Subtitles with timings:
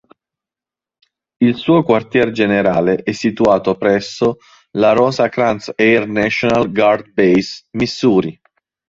[1.43, 4.37] Il suo quartier generale è situato presso
[4.77, 8.41] la Rosecrans Air National Guard Base, Missouri.